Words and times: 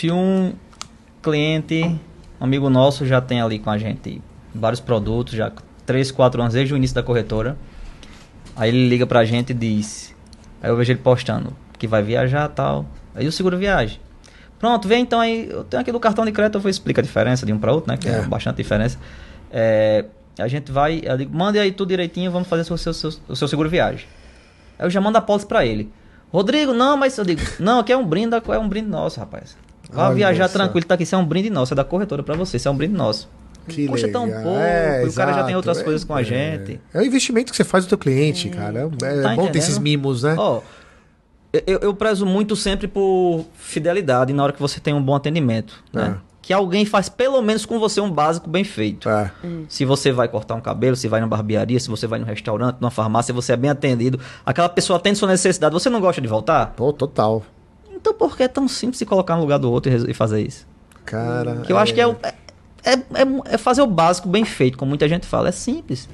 se 0.00 0.10
um 0.10 0.54
cliente, 1.22 1.84
um 2.40 2.44
amigo 2.44 2.70
nosso, 2.70 3.04
já 3.04 3.20
tem 3.20 3.42
ali 3.42 3.58
com 3.58 3.68
a 3.68 3.76
gente 3.76 4.22
vários 4.54 4.80
produtos, 4.80 5.34
já 5.34 5.52
3, 5.84 6.10
4 6.10 6.40
anos 6.40 6.54
desde 6.54 6.72
o 6.72 6.76
início 6.78 6.94
da 6.94 7.02
corretora, 7.02 7.58
aí 8.56 8.70
ele 8.70 8.88
liga 8.88 9.06
pra 9.06 9.26
gente 9.26 9.50
e 9.50 9.54
diz, 9.54 10.16
aí 10.62 10.70
eu 10.70 10.76
vejo 10.76 10.90
ele 10.92 11.00
postando 11.00 11.54
que 11.78 11.86
vai 11.86 12.02
viajar 12.02 12.48
tal, 12.48 12.86
aí 13.14 13.26
o 13.26 13.32
seguro 13.32 13.58
viagem. 13.58 14.00
Pronto, 14.58 14.88
vem 14.88 15.02
então 15.02 15.20
aí, 15.20 15.46
eu 15.50 15.64
tenho 15.64 15.82
aqui 15.82 15.92
do 15.92 16.00
cartão 16.00 16.24
de 16.24 16.32
crédito, 16.32 16.54
eu 16.54 16.60
vou 16.62 16.70
explicar 16.70 17.02
a 17.02 17.04
diferença 17.04 17.44
de 17.44 17.52
um 17.52 17.58
para 17.58 17.70
outro, 17.70 17.90
né, 17.90 17.98
que 17.98 18.08
é, 18.08 18.20
É. 18.20 18.22
bastante 18.22 18.56
diferença. 18.56 18.98
É, 19.52 20.06
a 20.38 20.48
gente 20.48 20.72
vai, 20.72 21.02
eu 21.04 21.18
digo, 21.18 21.36
mande 21.36 21.58
aí 21.58 21.72
tudo 21.72 21.90
direitinho, 21.90 22.30
vamos 22.30 22.48
fazer 22.48 22.62
o 22.72 22.78
seu, 22.78 22.94
seu, 22.94 23.10
o 23.28 23.36
seu 23.36 23.46
seguro 23.48 23.68
viagem. 23.68 24.06
Aí 24.78 24.86
eu 24.86 24.90
já 24.90 24.98
mando 24.98 25.18
a 25.18 25.20
pólice 25.20 25.44
pra 25.46 25.66
ele. 25.66 25.92
Rodrigo, 26.32 26.72
não, 26.72 26.96
mas 26.96 27.18
eu 27.18 27.24
digo, 27.26 27.42
não, 27.58 27.80
aqui 27.80 27.92
é 27.92 27.96
um 27.98 28.06
brinde, 28.06 28.34
é 28.34 28.58
um 28.58 28.66
brinde 28.68 28.88
nosso, 28.88 29.20
rapaz. 29.20 29.56
Vá 29.92 30.06
Olha 30.06 30.14
viajar 30.14 30.48
só. 30.48 30.54
tranquilo, 30.54 30.86
tá 30.86 30.94
aqui, 30.94 31.02
isso 31.04 31.14
é 31.14 31.18
um 31.18 31.24
brinde 31.24 31.50
nosso, 31.50 31.74
é 31.74 31.76
da 31.76 31.84
corretora 31.84 32.22
pra 32.22 32.34
você, 32.36 32.56
isso 32.56 32.68
é 32.68 32.70
um 32.70 32.76
brinde 32.76 32.94
nosso. 32.94 33.28
Que 33.68 33.86
Custa 33.86 34.10
tão 34.10 34.24
legal. 34.24 34.42
pouco, 34.42 34.58
É, 34.58 35.04
e 35.04 35.08
o 35.08 35.12
cara 35.12 35.32
já 35.32 35.38
tem 35.38 35.44
exato. 35.50 35.56
outras 35.56 35.78
É, 35.78 35.84
coisas 35.84 36.02
com 36.04 36.14
a 36.14 36.20
é. 36.22 36.24
gente. 36.24 36.80
É 36.94 36.98
o 36.98 37.02
investimento 37.04 37.50
que 37.50 37.56
você 37.56 37.62
faz 37.64 37.84
no 37.84 37.88
teu 37.90 37.98
cliente, 37.98 38.48
cara. 38.48 38.88
É, 39.02 39.18
é 39.18 39.22
Tá 39.22 39.34
bom 39.34 39.48
ter 39.48 39.58
esses 39.58 39.78
mimos, 39.78 40.22
né? 40.22 40.34
Ó, 40.38 40.60
eu, 41.52 41.78
eu 41.80 41.94
prezo 41.94 42.24
muito 42.24 42.56
sempre 42.56 42.88
por 42.88 43.44
fidelidade 43.54 44.32
na 44.32 44.42
hora 44.42 44.52
que 44.52 44.60
você 44.60 44.80
tem 44.80 44.94
um 44.94 45.02
bom 45.02 45.14
atendimento, 45.14 45.82
né? 45.92 46.16
É. 46.26 46.30
Que 46.42 46.52
alguém 46.54 46.84
faz 46.86 47.08
pelo 47.08 47.40
menos 47.42 47.66
com 47.66 47.78
você 47.78 48.00
um 48.00 48.10
básico 48.10 48.48
bem 48.48 48.64
feito. 48.64 49.08
É. 49.08 49.30
Se 49.68 49.84
você 49.84 50.10
vai 50.10 50.26
cortar 50.26 50.54
um 50.54 50.60
cabelo, 50.60 50.96
se 50.96 51.06
vai 51.06 51.20
na 51.20 51.26
barbearia, 51.26 51.78
se 51.78 51.88
você 51.90 52.06
vai 52.06 52.18
no 52.18 52.24
restaurante, 52.24 52.78
numa 52.80 52.90
farmácia, 52.90 53.32
você 53.34 53.52
é 53.52 53.56
bem 53.56 53.70
atendido, 53.70 54.18
aquela 54.44 54.68
pessoa 54.68 54.96
atende 54.96 55.18
sua 55.18 55.28
necessidade, 55.28 55.72
você 55.72 55.90
não 55.90 56.00
gosta 56.00 56.20
de 56.20 56.26
voltar? 56.26 56.72
Pô, 56.74 56.92
total. 56.92 57.44
Então 58.00 58.14
por 58.14 58.36
que 58.36 58.42
é 58.42 58.48
tão 58.48 58.66
simples 58.66 58.98
se 58.98 59.06
colocar 59.06 59.34
no 59.36 59.42
lugar 59.42 59.58
do 59.58 59.70
outro 59.70 59.92
e 59.92 60.10
e 60.10 60.14
fazer 60.14 60.40
isso? 60.42 60.66
Cara. 61.04 61.56
Que 61.62 61.72
eu 61.72 61.78
acho 61.78 61.92
que 61.94 62.00
é, 62.00 62.06
o- 62.06 62.16
é, 62.22 62.34
é, 62.84 62.92
é- 62.92 63.54
é 63.54 63.58
fazer 63.58 63.82
o 63.82 63.86
básico 63.86 64.28
bem 64.28 64.44
feito, 64.44 64.78
como 64.78 64.88
muita 64.88 65.08
gente 65.08 65.26
fala. 65.26 65.48
É 65.48 65.52
simples. 65.52 66.08